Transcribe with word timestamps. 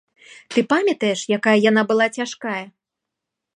Ты 0.53 0.59
памятаеш, 0.71 1.19
якая 1.37 1.55
яна 1.69 1.81
была 1.93 2.05
цяжкая? 2.21 2.63